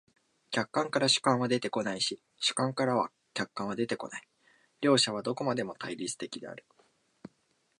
[0.49, 4.27] 客観からは主観は出てこないし、主観からは客観は出てこない、
[4.81, 6.65] 両者はどこまでも対立的である。